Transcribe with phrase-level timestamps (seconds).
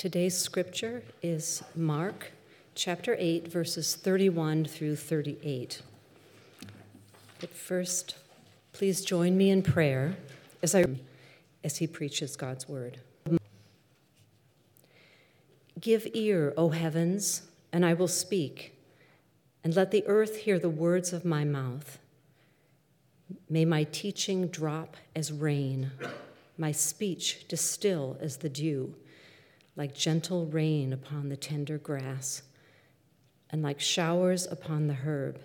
[0.00, 2.32] Today's scripture is Mark
[2.74, 5.82] chapter 8, verses 31 through 38.
[7.38, 8.16] But first,
[8.72, 10.16] please join me in prayer
[10.62, 10.86] as I
[11.62, 13.00] as he preaches God's word.
[15.78, 18.72] Give ear, O heavens, and I will speak,
[19.62, 21.98] and let the earth hear the words of my mouth.
[23.50, 25.90] May my teaching drop as rain,
[26.56, 28.94] my speech distill as the dew,
[29.76, 32.42] like gentle rain upon the tender grass,
[33.50, 35.40] and like showers upon the herb.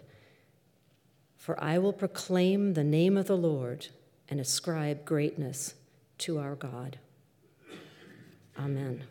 [1.38, 3.88] For I will proclaim the name of the Lord
[4.30, 5.76] and ascribe greatness
[6.20, 6.98] to our God.
[8.58, 9.04] Amen.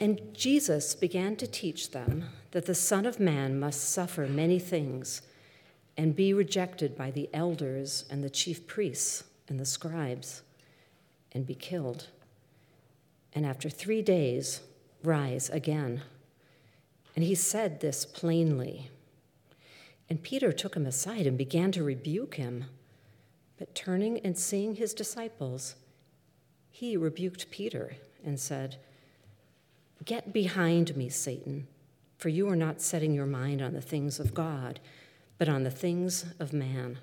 [0.00, 5.22] And Jesus began to teach them that the Son of Man must suffer many things
[5.96, 10.42] and be rejected by the elders and the chief priests and the scribes
[11.34, 12.08] and be killed.
[13.32, 14.60] And after three days,
[15.02, 16.02] rise again.
[17.16, 18.90] And he said this plainly.
[20.08, 22.66] And Peter took him aside and began to rebuke him.
[23.58, 25.76] But turning and seeing his disciples,
[26.70, 28.76] he rebuked Peter and said,
[30.04, 31.66] Get behind me, Satan,
[32.18, 34.80] for you are not setting your mind on the things of God,
[35.38, 36.98] but on the things of man.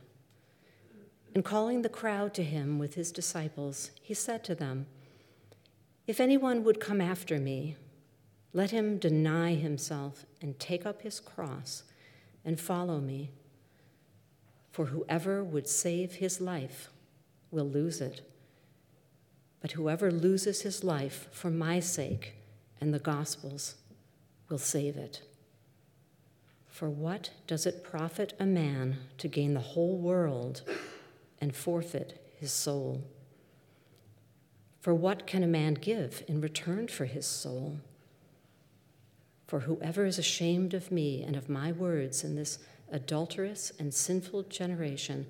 [1.33, 4.87] And calling the crowd to him with his disciples, he said to them,
[6.05, 7.77] If anyone would come after me,
[8.53, 11.83] let him deny himself and take up his cross
[12.43, 13.31] and follow me.
[14.71, 16.89] For whoever would save his life
[17.49, 18.21] will lose it.
[19.61, 22.33] But whoever loses his life for my sake
[22.81, 23.75] and the gospel's
[24.49, 25.21] will save it.
[26.67, 30.63] For what does it profit a man to gain the whole world
[31.41, 33.03] and forfeit his soul?
[34.79, 37.79] For what can a man give in return for his soul?
[39.47, 42.59] For whoever is ashamed of me and of my words in this
[42.91, 45.27] adulterous and sinful generation,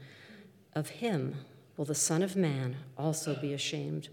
[0.76, 1.36] of him
[1.76, 4.10] will the Son of Man also be ashamed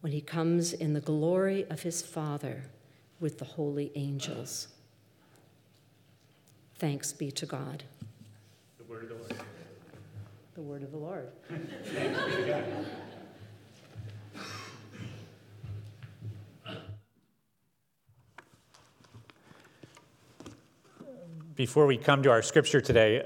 [0.00, 2.64] when he comes in the glory of his Father
[3.20, 4.68] with the holy angels.
[6.76, 7.84] Thanks be to God.
[8.78, 9.57] The word of the Lord.
[10.58, 11.28] The word of the Lord.
[21.54, 23.24] Before we come to our scripture today,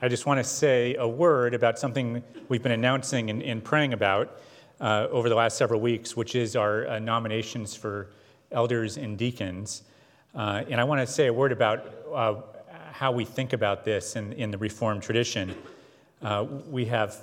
[0.00, 3.92] I just want to say a word about something we've been announcing and, and praying
[3.92, 4.40] about
[4.80, 8.12] uh, over the last several weeks, which is our uh, nominations for
[8.52, 9.82] elders and deacons.
[10.36, 12.34] Uh, and I want to say a word about uh,
[12.92, 15.56] how we think about this in, in the Reformed tradition.
[16.22, 17.16] Uh, we have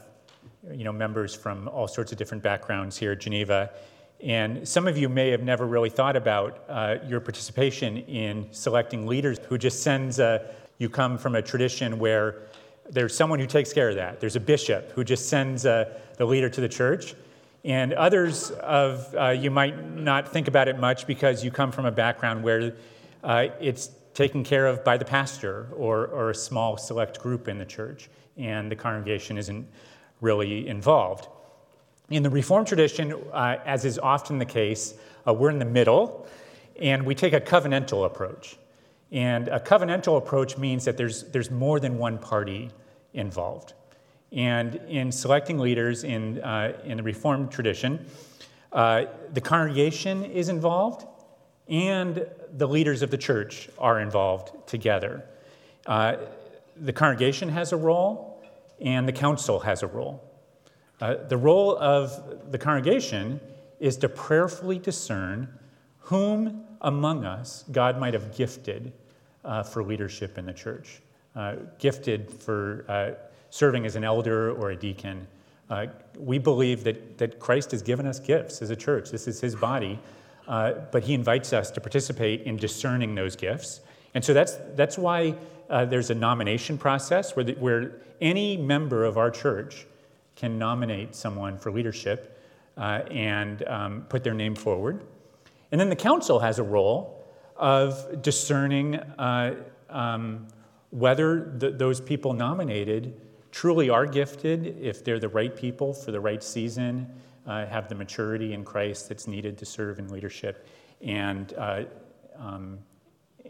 [0.71, 3.69] you know, members from all sorts of different backgrounds here at Geneva.
[4.23, 9.05] And some of you may have never really thought about uh, your participation in selecting
[9.05, 10.49] leaders who just sends a,
[10.79, 12.47] you come from a tradition where
[12.89, 14.19] there's someone who takes care of that.
[14.19, 17.13] There's a bishop who just sends uh, the leader to the church.
[17.63, 21.85] And others of uh, you might not think about it much because you come from
[21.85, 22.73] a background where
[23.23, 27.59] uh, it's taken care of by the pastor or, or a small select group in
[27.59, 29.67] the church, and the congregation isn't
[30.21, 31.27] really involved.
[32.09, 34.93] In the Reformed tradition, uh, as is often the case,
[35.27, 36.27] uh, we're in the middle,
[36.79, 38.57] and we take a covenantal approach.
[39.11, 42.71] And a covenantal approach means that there's, there's more than one party
[43.13, 43.73] involved.
[44.31, 48.05] And in selecting leaders in, uh, in the Reformed tradition,
[48.71, 51.05] uh, the congregation is involved
[51.69, 55.23] and the leaders of the church are involved together.
[55.85, 56.17] Uh,
[56.77, 58.26] the congregation has a role
[58.81, 60.23] and the council has a role.
[60.99, 63.39] Uh, the role of the congregation
[63.79, 65.47] is to prayerfully discern
[65.99, 68.93] whom among us God might have gifted
[69.43, 71.01] uh, for leadership in the church,
[71.35, 73.17] uh, gifted for
[73.49, 75.27] serving as an elder or a deacon.
[75.69, 79.09] Uh, we believe that, that Christ has given us gifts as a church.
[79.11, 79.99] This is his body,
[80.47, 83.81] uh, but he invites us to participate in discerning those gifts.
[84.13, 85.35] And so that's, that's why
[85.69, 89.85] uh, there's a nomination process where, the, where any member of our church
[90.35, 92.41] can nominate someone for leadership
[92.77, 95.03] uh, and um, put their name forward.
[95.71, 97.25] And then the council has a role
[97.55, 99.55] of discerning uh,
[99.89, 100.47] um,
[100.91, 103.19] whether the, those people nominated
[103.51, 107.09] truly are gifted, if they're the right people for the right season,
[107.47, 110.67] uh, have the maturity in Christ that's needed to serve in leadership,
[111.01, 111.83] and, uh,
[112.37, 112.77] um,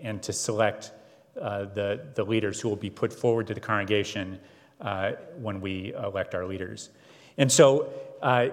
[0.01, 0.91] and to select
[1.41, 4.39] uh, the, the leaders who will be put forward to the congregation
[4.81, 6.89] uh, when we elect our leaders.
[7.37, 7.89] And so,
[8.21, 8.49] uh,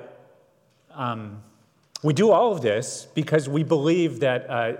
[0.91, 1.43] um,
[2.03, 4.73] We do all of this because we believe that uh,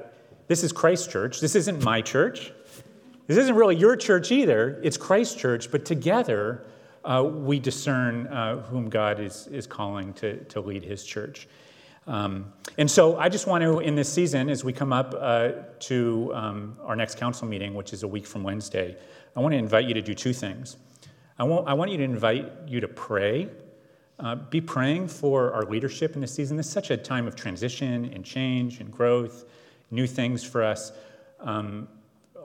[0.47, 1.41] this is Christ's church.
[1.41, 2.53] This isn't my church.
[3.27, 4.79] This isn't really your church either.
[4.83, 6.67] It's Christ's church, but together
[7.03, 8.27] uh, we discern
[8.71, 11.49] whom God is, is calling to, to lead his church.
[12.07, 15.53] Um, and so I just want to, in this season, as we come up uh,
[15.81, 18.97] to um, our next council meeting, which is a week from Wednesday,
[19.37, 20.77] I want to invite you to do two things.
[21.39, 23.49] I want, I want you to invite you to pray.
[24.21, 26.57] Uh, be praying for our leadership in this season.
[26.57, 29.45] This is such a time of transition and change and growth,
[29.91, 30.93] new things for us.
[31.41, 31.89] Um,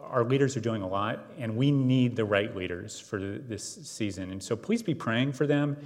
[0.09, 4.31] our leaders are doing a lot, and we need the right leaders for this season.
[4.31, 5.77] And so please be praying for them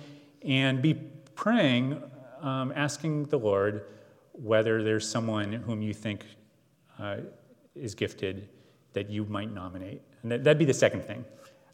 [0.46, 0.94] and be
[1.36, 2.02] praying,
[2.44, 3.86] um, asking the Lord
[4.34, 6.26] whether there's someone whom you think
[7.00, 7.18] uh,
[7.76, 8.50] is gifted
[8.94, 10.02] that you might nominate.
[10.22, 11.26] And that, would be the second thing.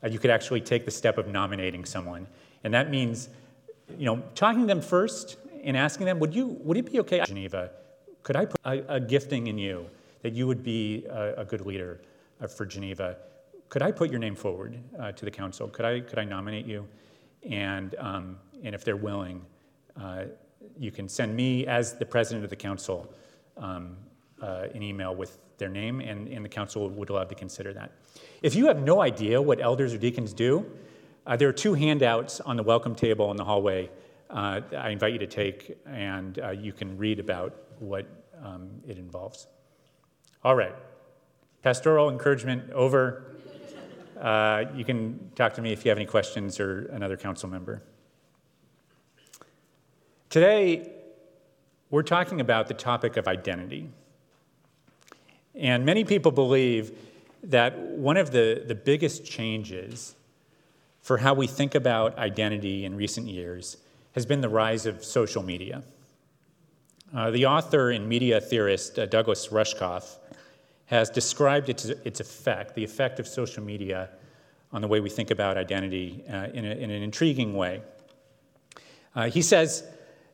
[0.03, 2.27] Uh, you could actually take the step of nominating someone.
[2.63, 3.29] And that means,
[3.97, 7.21] you know, talking to them first and asking them, would, you, would it be okay,
[7.25, 7.71] Geneva,
[8.23, 9.87] could I put a, a gifting in you
[10.21, 11.99] that you would be a, a good leader?
[12.41, 13.17] uh, for Geneva.
[13.69, 15.67] Could I put your name forward uh, to the council?
[15.67, 16.87] Could I, could I nominate you?
[17.43, 19.45] And, um, and if they're willing,
[19.99, 20.25] uh,
[20.77, 23.13] you can send me, as the president of the council,
[23.57, 23.97] um,
[24.41, 27.91] uh, an email with their name, and, and the council would love to consider that.
[28.41, 30.65] If you have no idea what elders or deacons do,
[31.25, 33.89] uh, there are two handouts on the welcome table in the hallway
[34.29, 38.05] uh, I invite you to take, and you can read about what
[38.43, 39.47] um, it involves.
[40.43, 40.75] All right.
[41.63, 43.35] Pastoral encouragement over.
[44.19, 47.81] Uh, you can talk to me if you have any questions or another council member.
[50.29, 50.87] Today,
[51.89, 53.89] we're talking about the topic of identity.
[55.55, 56.91] And many people believe
[57.45, 60.13] that one of the, the biggest changes
[61.01, 63.77] for how we think about identity in recent years
[64.11, 65.81] has been the rise of social media.
[67.11, 70.17] Uh, the author and media theorist uh, Douglas Rushkoff
[70.85, 74.09] has described its, its effect, the effect of social media
[74.71, 77.81] on the way we think about identity uh, in, a, in, an intriguing way.
[79.15, 79.83] Uh, he says,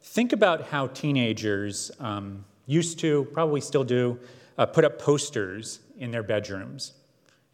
[0.05, 4.17] think about how teenagers um, used to, probably still do,
[4.57, 6.93] uh, put up posters in their bedrooms.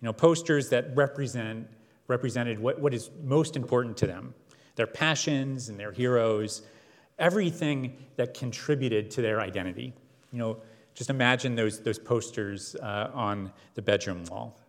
[0.01, 1.67] You know, posters that represent,
[2.07, 4.33] represented what, what is most important to them,
[4.75, 6.63] their passions and their heroes,
[7.17, 9.93] everything that contributed to their identity.
[10.31, 10.57] You know,
[10.93, 14.59] just imagine those, those posters uh, on the bedroom wall.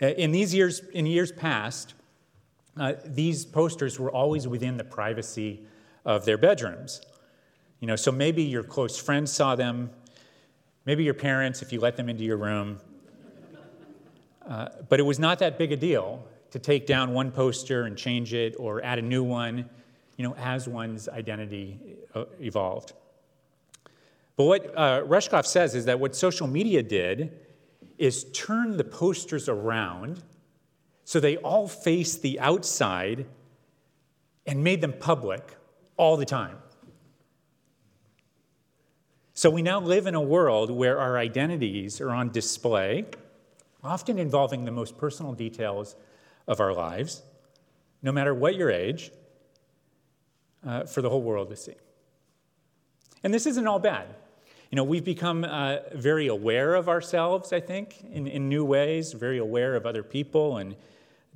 [0.00, 1.94] Uh, in these years, in years past,
[2.76, 5.62] uh, these posters were always within the privacy
[6.08, 7.02] of their bedrooms.
[7.80, 9.90] You know, so maybe your close friends saw them,
[10.86, 12.80] maybe your parents, if you let them into your room.
[14.48, 17.94] Uh, but it was not that big a deal to take down one poster and
[17.94, 19.68] change it or add a new one,
[20.16, 21.78] you know, as one's identity
[22.14, 22.94] uh, evolved.
[24.36, 27.38] But what uh, Rushkoff says is that what social media did
[27.98, 30.22] is turn the posters around
[31.04, 33.26] so they all face the outside
[34.46, 35.58] and made them public
[35.98, 36.56] all the time.
[39.34, 43.04] So we now live in a world where our identities are on display,
[43.84, 45.94] often involving the most personal details
[46.46, 47.22] of our lives,
[48.02, 49.12] no matter what your age,
[50.66, 51.74] uh, for the whole world to see.
[53.22, 54.06] And this isn't all bad.
[54.70, 59.12] You know, we've become uh, very aware of ourselves, I think, in, in new ways,
[59.12, 60.76] very aware of other people and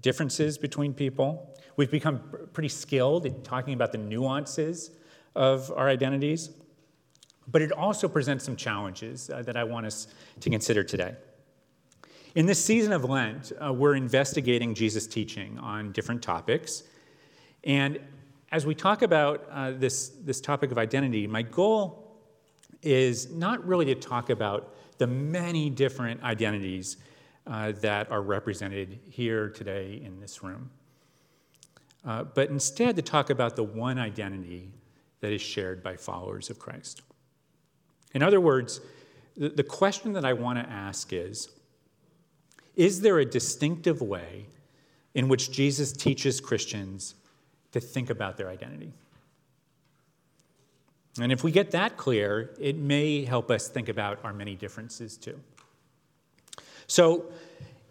[0.00, 1.51] differences between people.
[1.76, 2.20] We've become
[2.52, 4.90] pretty skilled at talking about the nuances
[5.34, 6.50] of our identities.
[7.48, 10.06] But it also presents some challenges uh, that I want us
[10.40, 11.16] to consider today.
[12.34, 16.84] In this season of Lent, uh, we're investigating Jesus' teaching on different topics.
[17.64, 17.98] And
[18.52, 22.20] as we talk about uh, this, this topic of identity, my goal
[22.82, 26.96] is not really to talk about the many different identities
[27.46, 30.70] uh, that are represented here today in this room,
[32.04, 34.70] uh, but instead to talk about the one identity
[35.20, 37.02] that is shared by followers of Christ.
[38.14, 38.80] In other words,
[39.36, 41.48] the, question that I want to ask is
[42.76, 44.46] Is there a distinctive way
[45.14, 47.14] in which Jesus teaches Christians
[47.72, 48.92] to think about their identity?
[51.20, 55.16] And if we get that clear, it may help us think about our many differences
[55.16, 55.38] too.
[56.86, 57.26] So,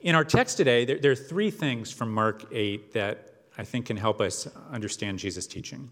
[0.01, 3.30] in our text today, there, are three things from Mark 8 that
[3.61, 5.91] I think can help us understand Jesus' teaching.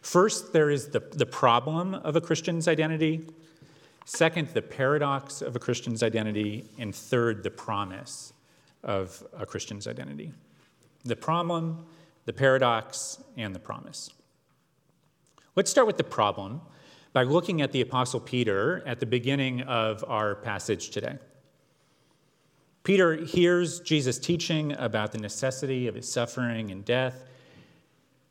[0.00, 3.28] First, there is the, the problem of a Christian's identity.
[4.06, 6.64] Second, the paradox of a Christian's identity.
[6.80, 8.32] And third, the promise
[8.82, 10.32] of a Christian's identity.
[11.04, 11.86] The problem,
[12.24, 14.10] the paradox, and the promise.
[15.54, 16.60] Let's start with the problem.
[17.12, 21.18] by looking at the Apostle Peter at the beginning of our passage today.
[22.84, 27.24] Peter hears Jesus teaching about the necessity of his suffering and death,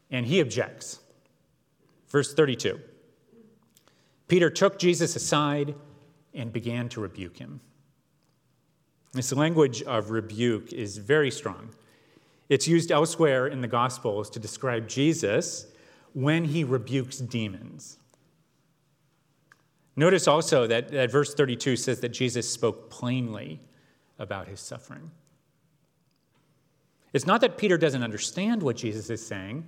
[0.09, 0.99] and he objects.
[2.09, 2.79] Verse 32
[4.27, 5.75] Peter took Jesus aside
[6.33, 7.59] and began to rebuke him.
[9.13, 11.69] This language of rebuke is very strong.
[12.47, 15.67] It's used elsewhere in the Gospels to describe Jesus
[16.13, 17.97] when he rebukes demons.
[19.95, 23.59] Notice also that, that verse 32 says that Jesus spoke plainly
[24.21, 25.11] about his suffering.
[27.11, 29.65] It's not that Peter doesn't understand what Jesus is saying,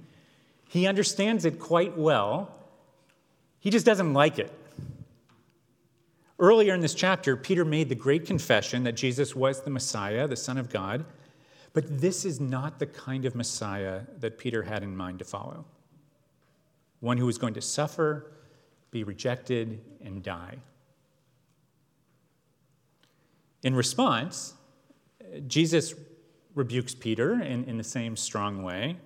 [0.69, 2.51] he understands it quite well.
[3.59, 4.51] He just doesn't like it.
[6.39, 10.35] Earlier in this chapter, Peter made the great confession that Jesus was the Messiah, the
[10.35, 11.05] Son of God.
[11.73, 15.65] But this is not the kind of Messiah that Peter had in mind to follow
[16.99, 18.31] one who was going to suffer,
[18.89, 20.55] be rejected, and die.
[23.63, 24.53] In response,
[25.47, 25.93] Jesus
[26.53, 28.97] rebukes Peter in, in the same strong way.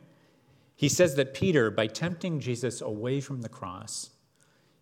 [0.75, 4.11] He says that Peter, by tempting Jesus away from the cross,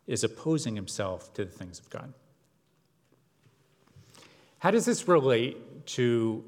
[0.08, 2.14] is opposing himself to the things of God.
[4.60, 6.44] How does this relate to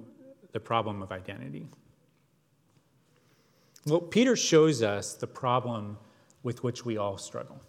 [0.52, 1.68] the problem of identity?
[3.86, 5.98] Well, Peter shows us the problem
[6.44, 7.62] with which we all struggle.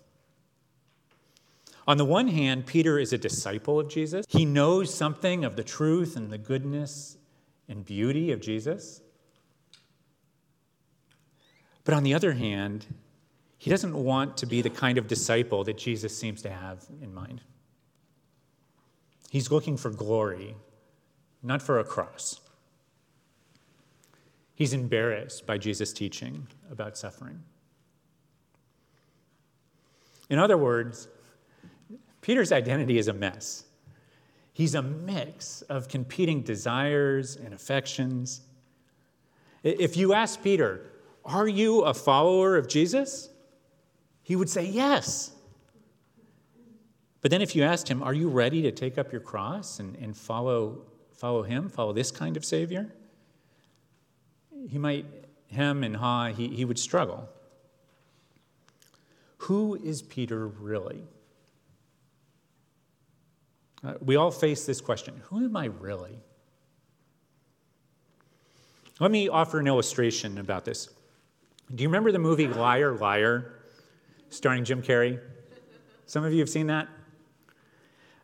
[1.88, 4.26] On the one hand, Peter is a disciple of Jesus.
[4.28, 7.16] He knows something of the truth and the goodness
[7.66, 9.00] and beauty of Jesus.
[11.84, 12.84] But on the other hand,
[13.56, 17.14] he doesn't want to be the kind of disciple that Jesus seems to have in
[17.14, 17.40] mind.
[19.30, 20.56] He's looking for glory,
[21.42, 22.38] not for a cross.
[24.54, 27.44] He's embarrassed by Jesus' teaching about suffering.
[30.28, 31.08] In other words,
[32.28, 33.64] Peter's identity is a mess.
[34.52, 38.42] He's a mix of competing desires and affections.
[39.62, 40.84] If you ask Peter,
[41.24, 43.30] Are you a follower of Jesus?
[44.22, 45.30] he would say, Yes.
[47.22, 49.96] But then if you asked him, Are you ready to take up your cross and,
[49.96, 50.82] and follow,
[51.12, 52.92] follow him, follow this kind of Savior?
[54.68, 55.06] He might
[55.50, 57.26] hem and haw, he, he would struggle.
[59.38, 61.04] Who is Peter really?
[63.84, 66.18] Uh, we all face this question Who am I really?
[69.00, 70.88] Let me offer an illustration about this.
[71.72, 73.52] Do you remember the movie Liar, Liar,
[74.30, 75.20] starring Jim Carrey?
[76.06, 76.88] Some of you have seen that?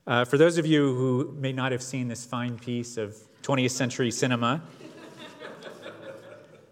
[0.06, 3.70] Uh, for those of you who may not have seen this fine piece of 20th
[3.70, 4.62] century cinema,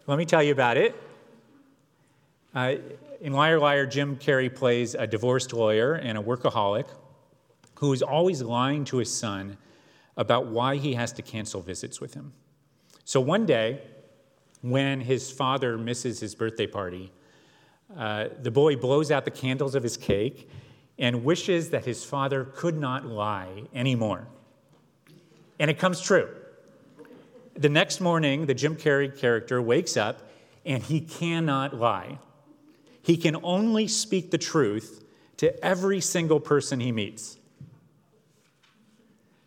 [0.07, 1.01] let me tell you about it.
[2.55, 2.75] Uh,
[3.21, 6.87] in Liar Liar, Jim Carrey plays a divorced lawyer and a workaholic
[7.83, 9.59] who is always lying to his son
[10.17, 12.33] about why he has to cancel visits with him.
[13.05, 13.81] So one day,
[14.61, 17.11] when his father misses his birthday party,
[17.99, 20.49] uh, the boy blows out the candles of his cake
[20.97, 24.29] and wishes that his father could not lie anymore.
[25.59, 26.29] And it comes true.
[27.55, 30.31] The next morning, the Jim Carrey character wakes up
[30.65, 32.21] and he cannot lie.
[33.03, 35.03] He can only speak the truth
[35.39, 37.39] to every single person he meets.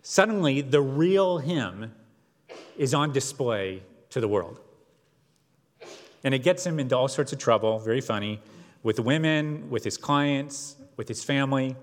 [0.07, 1.91] Suddenly, the real him
[2.77, 3.81] is on display
[4.12, 4.59] to the world.
[6.24, 8.39] And it gets him into all sorts of trouble, very funny,
[8.83, 11.75] with women, with his clients, with his family.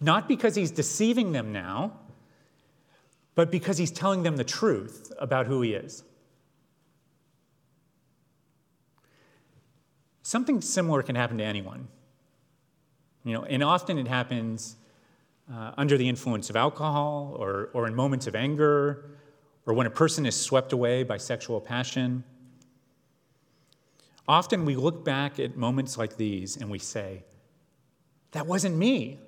[0.00, 1.98] Not because he's deceiving them now,
[3.34, 6.04] but because he's telling them the truth about who he is.
[10.22, 11.88] Something similar can happen to anyone.
[13.24, 14.76] You know, and often it happens
[15.52, 19.10] uh, under the influence of alcohol or, or in moments of anger
[19.66, 22.24] or when a person is swept away by sexual passion.
[24.26, 27.24] Often we look back at moments like these and we say,
[28.32, 29.18] That wasn't me.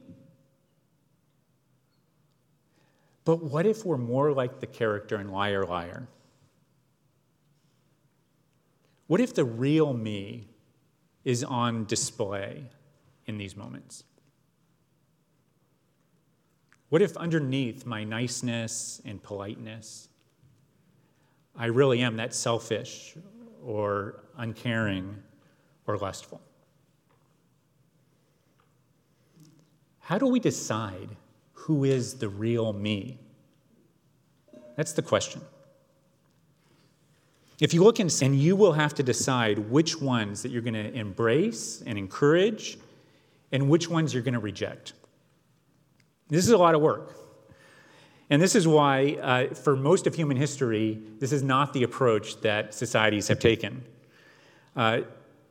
[3.25, 6.07] But what if we're more like the character in Liar Liar?
[9.09, 10.49] What if the real me
[11.25, 12.65] is on display
[13.27, 14.05] in these moments?
[16.89, 20.09] What if underneath my niceness and politeness,
[21.57, 23.15] I really am that selfish
[23.65, 25.17] or uncaring
[25.87, 26.41] or lustful?
[30.01, 31.09] How do we decide
[31.53, 33.19] who is the real me?
[34.77, 35.41] That's the question.
[37.59, 40.75] If you look and, and you will have to decide which ones that you're going
[40.75, 42.79] to embrace and encourage
[43.51, 44.93] and which ones you're going to reject.
[46.29, 47.15] This is a lot of work.
[48.29, 52.41] And this is why, uh, for most of human history, this is not the approach
[52.41, 53.85] that societies have taken.
[54.75, 55.03] Uh,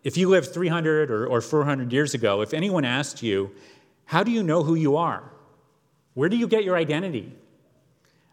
[0.03, 3.51] if you lived 300 or, or 400 years ago, if anyone asked you,
[4.05, 5.31] How do you know who you are?
[6.13, 7.33] Where do you get your identity?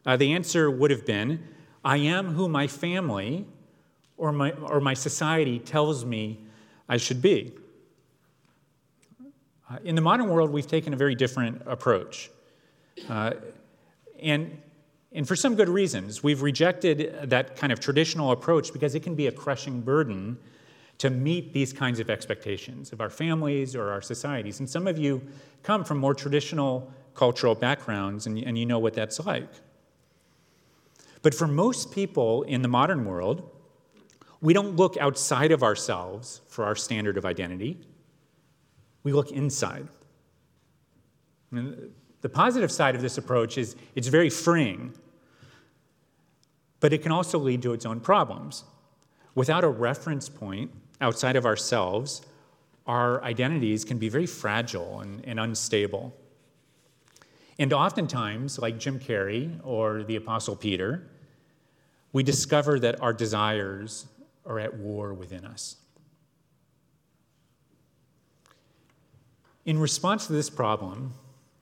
[0.04, 1.42] Uh, the answer would have been,
[1.84, 3.46] I am who my family
[4.16, 6.40] or my, or my society tells me
[6.88, 7.52] I should be.
[9.72, 12.30] Uh, in the modern world, we've taken a very different approach.
[13.08, 13.32] Uh,
[14.20, 14.60] and,
[15.12, 16.22] and for some good reasons.
[16.22, 20.38] We've rejected that kind of traditional approach because it can be a crushing burden
[20.98, 24.60] to meet these kinds of expectations of our families or our societies.
[24.60, 25.22] And some of you
[25.62, 29.48] come from more traditional cultural backgrounds, and, and you know what that's like.
[31.22, 33.48] But for most people in the modern world,
[34.40, 37.78] we don't look outside of ourselves for our standard of identity.
[39.02, 39.88] We look inside.
[41.50, 44.94] And the positive side of this approach is it's very freeing,
[46.80, 48.64] but it can also lead to its own problems.
[49.34, 52.22] Without a reference point outside of ourselves,
[52.86, 56.14] our identities can be very fragile and, and unstable.
[57.58, 61.08] And oftentimes, like Jim Carrey or the Apostle Peter,
[62.12, 64.06] we discover that our desires
[64.44, 65.76] are at war within us.
[69.64, 71.12] In response to this problem,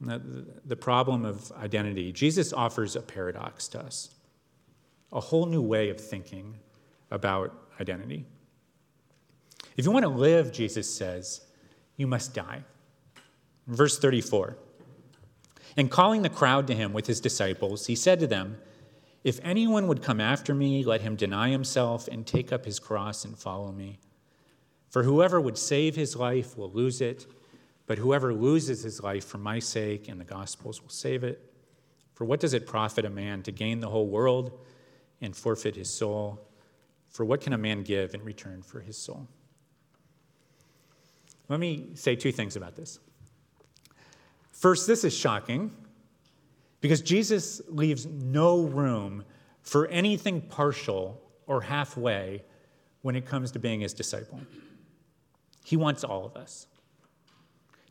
[0.08, 0.18] uh,
[0.64, 4.14] the problem of identity, Jesus offers a paradox to us,
[5.12, 6.56] a whole new way of thinking
[7.10, 8.24] about identity.
[9.76, 11.42] If you want to live, Jesus says,
[11.96, 12.62] you must die.
[13.66, 14.56] Verse 34
[15.76, 18.56] And calling the crowd to him with his disciples, he said to them,
[19.22, 23.24] if anyone would come after me, let him deny himself and take up his cross
[23.24, 23.98] and follow me.
[24.88, 27.26] For whoever would save his life will lose it,
[27.90, 31.52] but whoever loses his life for my sake and the gospel's will save it.
[32.14, 34.60] For what does it profit a man to gain the whole world
[35.20, 36.40] and forfeit his soul?
[37.08, 39.26] For what can a man give in return for his soul?
[41.48, 43.00] Let me say two things about this.
[44.52, 45.72] First, this is shocking
[46.80, 49.24] because Jesus leaves no room
[49.62, 52.44] for anything partial or halfway
[53.02, 54.38] when it comes to being his disciple.
[55.64, 56.68] He wants all of us.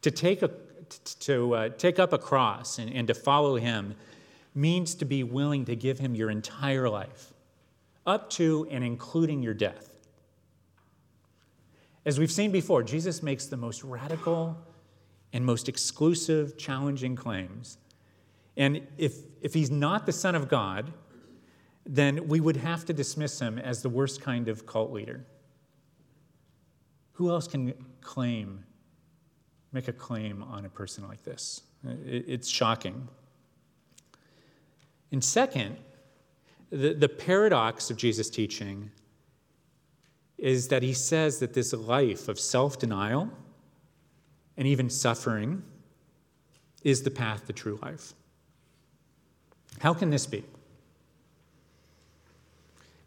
[0.04, 0.50] To take, a,
[1.20, 3.96] to, uh, take up a cross and, and to follow him
[4.56, 7.34] means to be willing to give him your entire life,
[8.06, 9.96] up to and including your death.
[12.06, 14.58] As we've seen before, Jesus makes the most radical
[15.34, 17.78] and most exclusive, challenging claims
[18.60, 20.92] and if, if he's not the Son of God,
[21.86, 25.26] then we would have to dismiss him as the worst kind of cult leader.
[27.14, 28.66] Who else can claim,
[29.72, 31.62] make a claim on a person like this?
[32.06, 33.08] It's shocking.
[35.12, 35.78] And second,
[36.70, 38.92] the, the paradox of Jesus' teaching
[40.38, 43.30] is that he says that this life of self denial
[44.58, 45.64] and even suffering
[46.84, 48.14] is the path to true life.
[49.80, 50.44] How can this be?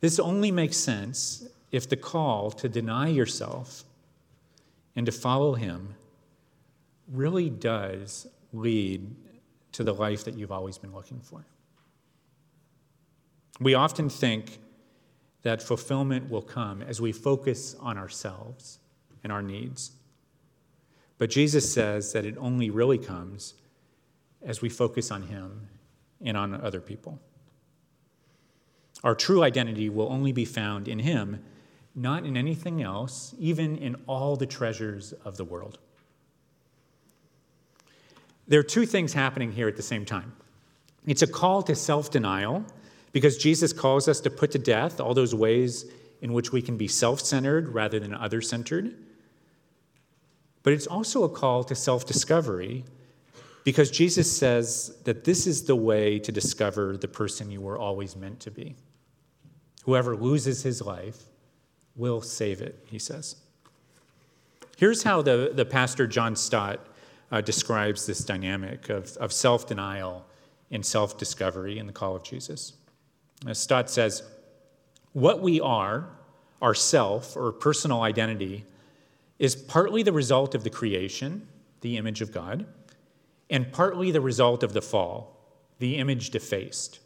[0.01, 3.85] This only makes sense if the call to deny yourself
[4.97, 5.95] and to follow Him
[7.09, 9.15] really does lead
[9.73, 11.45] to the life that you've always been looking for.
[13.61, 14.59] We often think
[15.43, 18.79] that fulfillment will come as we focus on ourselves
[19.23, 19.93] and our needs.
[21.19, 23.55] But Jesus says that it only really comes
[24.43, 25.69] as we focus on Him
[26.21, 27.21] and on other people.
[29.05, 31.43] Our true identity will only be found in Him,
[31.95, 35.79] not in anything else, even in all the treasures of the world.
[38.49, 40.33] There are two things happening here at the same time.
[41.07, 42.65] It's a call to self denial,
[43.13, 45.87] because Jesus calls us to put to death all those ways
[46.21, 48.95] in which we can be self centered rather than other centered.
[50.63, 52.85] But it's also a call to self discovery
[53.65, 58.17] because Jesus says that this is the way to discover the person you were always
[58.17, 58.75] meant to be.
[59.85, 61.19] Whoever loses his life
[61.95, 63.37] will save it, he says.
[64.77, 66.81] Here's how the, the pastor John Stott
[67.33, 70.25] uh, describes this dynamic of, of self denial
[70.71, 72.75] and self discovery in the call of Jesus.
[73.47, 74.23] As Stott says,
[75.13, 76.09] What we are,
[76.61, 78.65] our self or personal identity,
[79.41, 81.49] is partly the result of the creation,
[81.81, 82.65] the image of God
[83.53, 85.37] and partly the result of the fall,
[85.79, 87.01] the image defaced.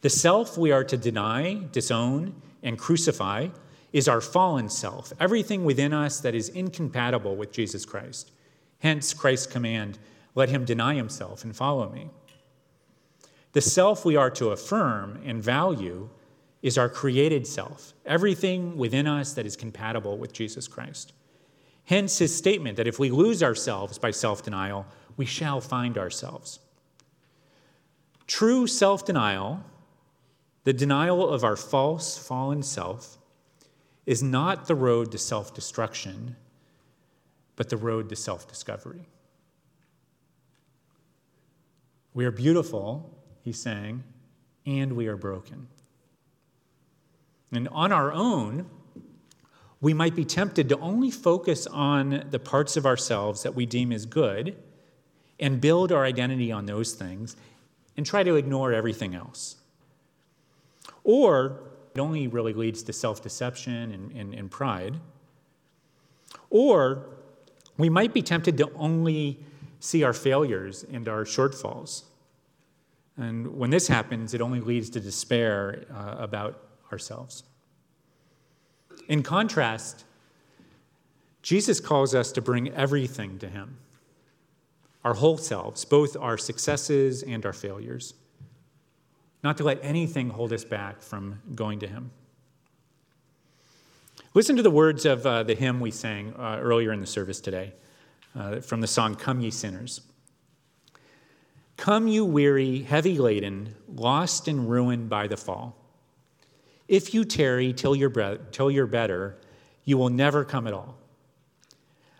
[0.00, 3.48] The self we are to deny, disown, and crucify
[3.92, 8.30] is our fallen self, everything within us that is incompatible with Jesus Christ,
[8.80, 9.98] Hence Christ's command
[10.34, 12.10] let him deny himself and follow me.
[13.52, 16.10] The self we are to affirm and value
[16.62, 21.12] is our created self, everything within us that is compatible with Jesus Christ.
[21.84, 24.86] Hence his statement that if we lose ourselves by self denial,
[25.16, 26.58] we shall find ourselves.
[28.26, 29.64] True self denial,
[30.64, 33.18] the denial of our false, fallen self,
[34.04, 36.36] is not the road to self destruction,
[37.56, 39.06] but the road to self discovery.
[42.14, 44.04] We are beautiful, he's saying,
[44.64, 45.68] and we are broken.
[47.52, 48.66] And on our own,
[49.80, 53.92] we might be tempted to only focus on the parts of ourselves that we deem
[53.92, 54.56] as good
[55.38, 57.36] and build our identity on those things
[57.96, 59.56] and try to ignore everything else.
[61.04, 61.60] Or
[61.94, 64.96] it only really leads to self deception and, and, and pride.
[66.50, 67.15] Or
[67.78, 69.38] we might be tempted to only
[69.80, 72.04] see our failures and our shortfalls.
[73.16, 76.62] And when this happens, it only leads to despair uh, about
[76.92, 77.44] ourselves.
[79.08, 80.04] In contrast,
[81.42, 83.78] Jesus calls us to bring everything to Him
[85.04, 88.14] our whole selves, both our successes and our failures,
[89.44, 92.10] not to let anything hold us back from going to Him.
[94.36, 97.40] Listen to the words of uh, the hymn we sang uh, earlier in the service
[97.40, 97.72] today
[98.38, 100.02] uh, from the song Come Ye Sinners.
[101.78, 105.74] Come, you weary, heavy laden, lost and ruined by the fall.
[106.86, 109.38] If you tarry till you're, bre- till you're better,
[109.86, 110.98] you will never come at all.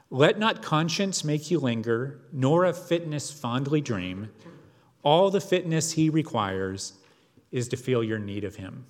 [0.09, 4.31] Let not conscience make you linger, nor of fitness fondly dream.
[5.03, 6.95] All the fitness he requires
[7.53, 8.87] is to feel your need of him.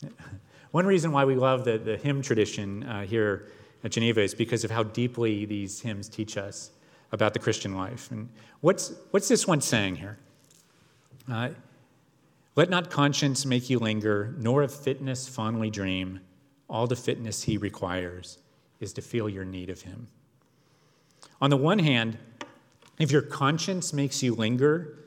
[0.74, 3.46] One reason why we love the, the hymn tradition uh, here
[3.84, 6.72] at Geneva is because of how deeply these hymns teach us
[7.12, 8.10] about the Christian life.
[8.10, 8.28] And
[8.60, 10.18] what's, what's this one saying here?
[11.30, 11.50] Uh,
[12.56, 16.18] Let not conscience make you linger, nor of fitness fondly dream.
[16.68, 18.38] All the fitness he requires
[18.80, 20.08] is to feel your need of him.
[21.40, 22.18] On the one hand,
[22.98, 24.98] if your conscience makes you linger,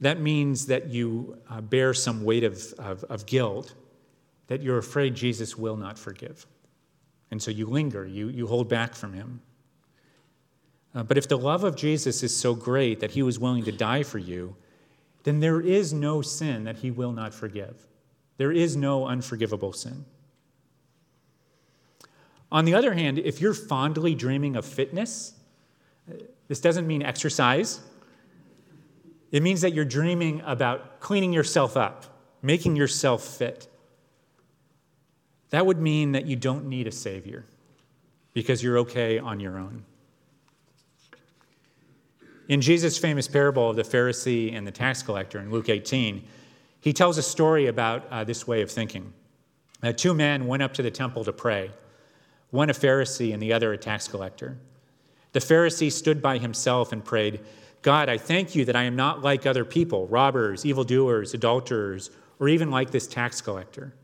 [0.00, 3.74] that means that you uh, bear some weight of, of, of guilt
[4.50, 6.44] that you're afraid Jesus will not forgive.
[7.30, 9.40] And so you linger, you, you hold back from him.
[10.92, 13.70] Uh, but if the love of Jesus is so great that he was willing to
[13.70, 14.56] die for you,
[15.22, 17.86] then there is no sin that he will not forgive.
[18.38, 20.04] There is no unforgivable sin.
[22.50, 25.32] On the other hand, if you're fondly dreaming of fitness,
[26.48, 27.78] this doesn't mean exercise.
[29.30, 33.68] It means that you're dreaming about cleaning yourself up, making yourself fit.
[35.50, 37.44] That would mean that you don't need a Savior
[38.32, 39.84] because you're okay on your own.
[42.48, 46.24] In Jesus' famous parable of the Pharisee and the tax collector in Luke 18,
[46.80, 49.12] he tells a story about uh, this way of thinking.
[49.82, 51.70] Uh, two men went up to the temple to pray,
[52.50, 54.58] one a Pharisee and the other a tax collector.
[55.32, 57.40] The Pharisee stood by himself and prayed,
[57.82, 62.48] God, I thank you that I am not like other people, robbers, evildoers, adulterers, or
[62.48, 63.94] even like this tax collector.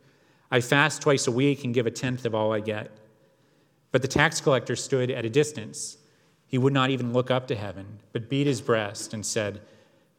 [0.51, 2.91] I fast twice a week and give a tenth of all I get.
[3.93, 5.99] But the tax collector stood at a distance.
[6.47, 9.61] He would not even look up to heaven, but beat his breast and said,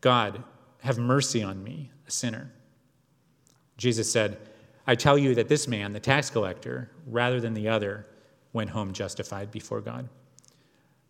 [0.01, 0.43] God,
[0.81, 2.51] have mercy on me, a sinner.
[3.77, 4.37] Jesus said,
[4.85, 8.05] I tell you that this man, the tax collector, rather than the other,
[8.53, 10.09] went home justified before God.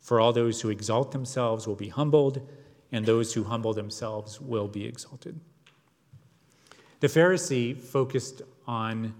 [0.00, 2.46] For all those who exalt themselves will be humbled,
[2.92, 5.38] and those who humble themselves will be exalted.
[7.00, 9.14] The Pharisee focused on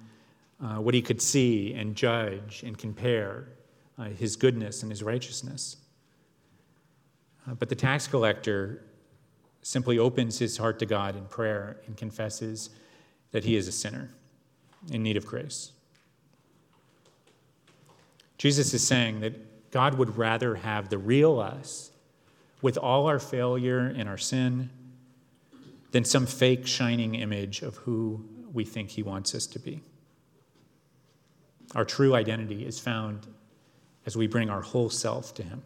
[0.62, 3.48] uh, what he could see and judge and compare
[3.98, 5.76] uh, his goodness and his righteousness.
[7.48, 8.82] Uh, but the tax collector
[9.62, 12.70] simply opens his heart to God in prayer and confesses
[13.32, 14.10] that he is a sinner
[14.90, 15.72] in need of grace.
[18.36, 21.90] Jesus is saying that God would rather have the real us
[22.62, 24.70] with all our failure and our sin
[25.90, 29.80] than some fake shining image of who we think He wants us to be.
[31.74, 33.26] Our true identity is found
[34.06, 35.62] as we bring our whole self to Him.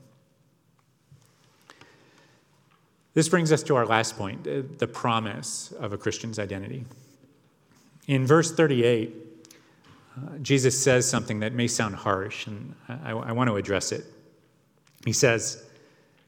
[3.14, 6.84] This brings us to our last point the promise of a Christian's identity.
[8.06, 9.14] In verse 38,
[10.16, 14.04] uh, Jesus says something that may sound harsh, and I, I want to address it.
[15.04, 15.62] He says,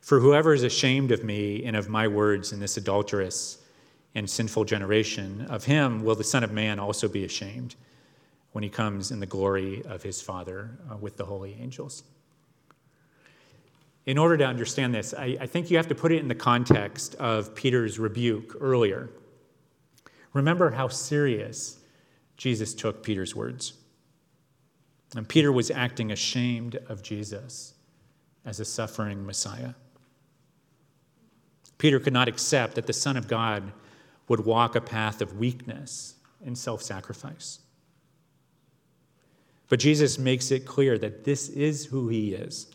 [0.01, 3.59] For whoever is ashamed of me and of my words in this adulterous
[4.14, 7.74] and sinful generation, of him will the Son of Man also be ashamed
[8.53, 12.05] when he comes in the glory of his Father uh, with the holy angels.
[14.07, 16.35] in order to understand this, I, I think you have to put it in the
[16.35, 19.09] context of Peter's rebuke earlier.
[20.35, 21.79] Remember how serious
[22.37, 23.74] Jesus took Peter's words.
[25.16, 27.74] And Peter was acting ashamed of Jesus
[28.44, 29.74] as a suffering Messiah.
[31.79, 33.72] Peter could not accept that the Son of God
[34.29, 37.61] would walk a path of weakness and self sacrifice.
[39.69, 42.69] But Jesus makes it clear that this is who he is.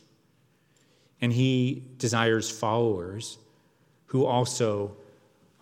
[1.22, 3.38] And he desires followers
[4.08, 4.96] who also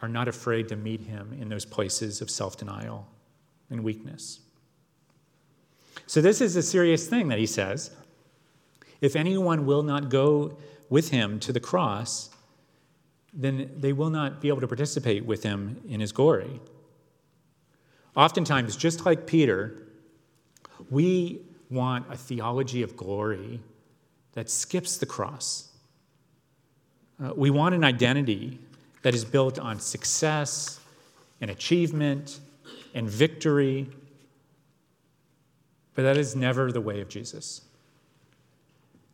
[0.01, 3.07] are not afraid to meet him in those places of self denial
[3.69, 4.39] and weakness.
[6.05, 7.91] So, this is a serious thing that he says.
[9.01, 10.57] If anyone will not go
[10.89, 12.29] with him to the cross,
[13.33, 16.59] then they will not be able to participate with him in his glory.
[18.15, 19.83] Oftentimes, just like Peter,
[20.89, 23.59] we want a theology of glory
[24.33, 25.69] that skips the cross.
[27.23, 28.59] Uh, we want an identity
[29.01, 30.79] that is built on success
[31.41, 32.39] and achievement
[32.93, 33.87] and victory.
[35.95, 37.61] But that is never the way of Jesus.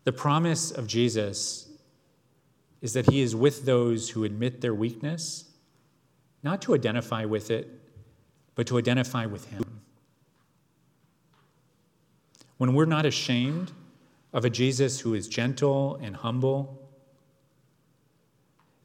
[0.03, 1.69] The promise of Jesus
[2.83, 5.45] is that he is with those who admit their weakness,
[6.43, 7.69] not to identify with it,
[8.55, 9.63] but to identify with him.
[12.57, 13.71] When we're not ashamed
[14.33, 16.77] of a Jesus who is gentle and humble,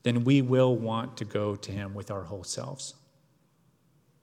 [0.05, 2.95] then we will want to go to him with our whole selves.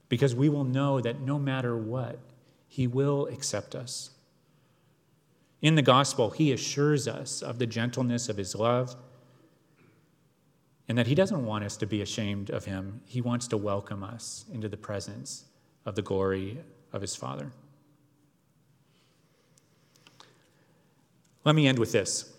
[0.08, 2.18] Because we will know that no matter what,
[2.70, 4.12] he will accept us.
[5.62, 8.96] In the gospel, he assures us of the gentleness of his love
[10.88, 13.02] and that he doesn't want us to be ashamed of him.
[13.06, 15.46] He wants to welcome us into the presence
[15.86, 16.60] of the glory
[16.94, 17.52] of his Father.
[21.44, 22.32] Let me end with this.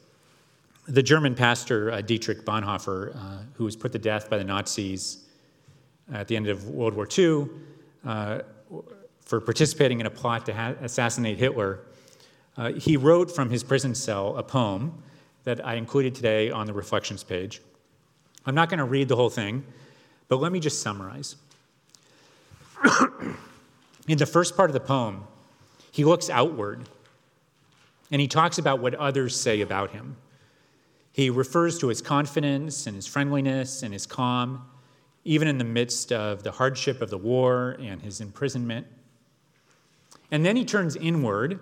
[0.88, 5.24] The German pastor uh, Dietrich Bonhoeffer, uh, who was put to death by the Nazis
[6.12, 7.48] at the end of World War II
[8.04, 8.40] uh,
[9.20, 11.80] for participating in a plot to ha- assassinate Hitler,
[12.56, 15.02] uh, he wrote from his prison cell a poem
[15.44, 17.60] that I included today on the reflections page.
[18.46, 19.64] I'm not going to read the whole thing,
[20.28, 21.36] but let me just summarize.
[24.08, 25.24] in the first part of the poem,
[25.90, 26.88] he looks outward
[28.10, 30.16] and he talks about what others say about him.
[31.12, 34.64] He refers to his confidence and his friendliness and his calm,
[35.24, 38.86] even in the midst of the hardship of the war and his imprisonment.
[40.30, 41.58] And then he turns inward,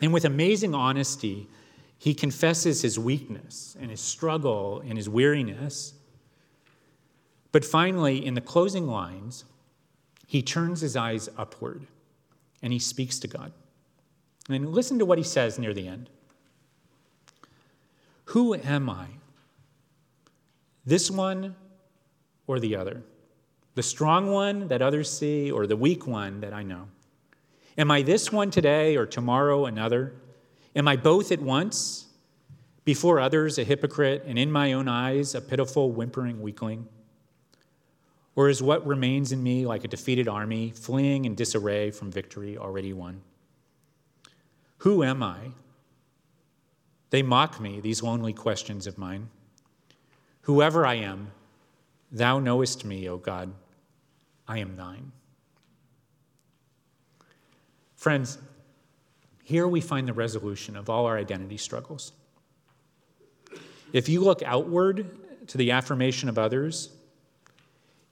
[0.00, 1.48] and with amazing honesty,
[2.02, 5.94] he confesses his weakness and his struggle and his weariness.
[7.52, 9.44] But finally, in the closing lines,
[10.26, 11.86] he turns his eyes upward
[12.60, 13.52] and he speaks to God.
[14.48, 16.10] And listen to what he says near the end
[18.24, 19.06] Who am I?
[20.84, 21.54] This one
[22.48, 23.04] or the other?
[23.76, 26.88] The strong one that others see or the weak one that I know?
[27.78, 30.14] Am I this one today or tomorrow another?
[30.74, 32.06] Am I both at once?
[32.84, 36.88] Before others, a hypocrite, and in my own eyes, a pitiful, whimpering weakling?
[38.34, 42.56] Or is what remains in me like a defeated army, fleeing in disarray from victory
[42.56, 43.20] already won?
[44.78, 45.52] Who am I?
[47.10, 49.28] They mock me, these lonely questions of mine.
[50.42, 51.30] Whoever I am,
[52.10, 53.52] thou knowest me, O God.
[54.48, 55.12] I am thine.
[57.94, 58.38] Friends,
[59.52, 62.12] here we find the resolution of all our identity struggles.
[63.92, 65.06] If you look outward
[65.48, 66.88] to the affirmation of others,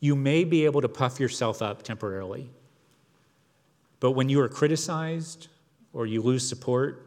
[0.00, 2.50] you may be able to puff yourself up temporarily.
[4.00, 5.48] But when you are criticized
[5.94, 7.06] or you lose support,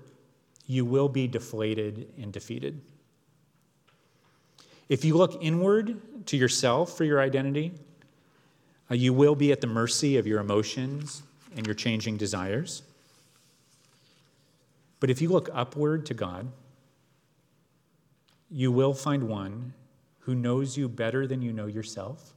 [0.65, 2.81] you will be deflated and defeated.
[4.89, 7.71] If you look inward to yourself for your identity,
[8.89, 11.21] uh, you will be at the mercy of your emotions
[11.55, 12.81] and your changing desires.
[15.03, 16.49] But if you look upward to God,
[18.49, 19.73] you will find one
[20.19, 22.31] who knows you better than you know yourself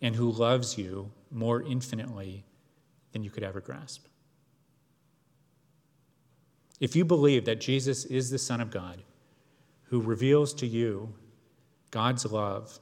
[0.00, 2.44] and who loves you more infinitely
[3.10, 4.06] than you could ever grasp.
[6.78, 9.02] If you believe that Jesus is the Son of God
[9.86, 11.12] who reveals to you
[11.90, 12.78] God's love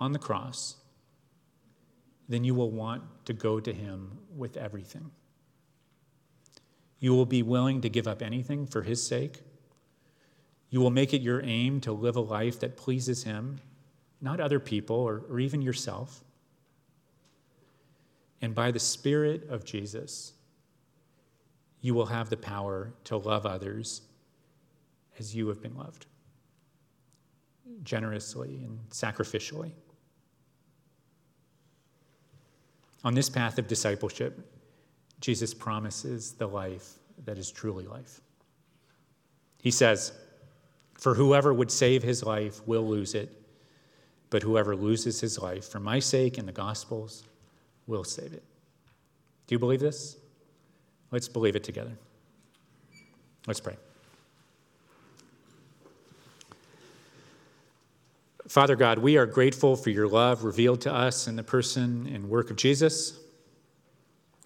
[0.00, 0.74] on the cross,
[2.28, 5.12] then you will want to go to him with everything.
[7.00, 9.40] You will be willing to give up anything for his sake
[10.70, 13.60] you will make it your aim to live a life that pleases Him,
[14.20, 16.22] not other people or, or even yourself.
[18.42, 20.34] And by the Spirit of Jesus,
[21.80, 24.02] you will have the power to love others
[25.18, 26.06] as you have been loved,
[27.82, 29.72] generously and sacrificially.
[33.04, 34.38] On this path of discipleship,
[35.20, 38.20] Jesus promises the life that is truly life.
[39.60, 40.12] He says,
[40.98, 43.32] For whoever would save his life will lose it,
[44.30, 47.24] but whoever loses his life for my sake and the gospel's
[47.86, 48.44] will save it.
[49.46, 50.16] Do you believe this?
[51.10, 51.92] Let's believe it together.
[53.46, 53.76] Let's pray.
[58.46, 62.28] Father God, we are grateful for your love revealed to us in the person and
[62.30, 63.18] work of Jesus.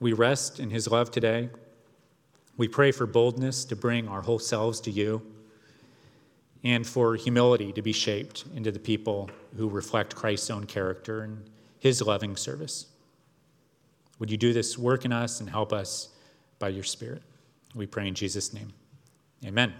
[0.02, 1.48] We rest in his love today.
[2.56, 5.22] We pray for boldness to bring our whole selves to you
[6.64, 11.48] and for humility to be shaped into the people who reflect Christ's own character and
[11.78, 12.86] his loving service.
[14.18, 16.08] Would you do this work in us and help us
[16.58, 17.22] by your Spirit?
[17.72, 18.72] We pray in Jesus' name.
[19.46, 19.72] Amen.